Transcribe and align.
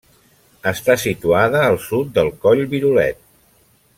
Està 0.71 0.95
situada 1.01 1.61
al 1.67 1.77
sud 1.85 2.11
del 2.17 2.33
Coll 2.47 2.65
Virolet. 2.75 3.23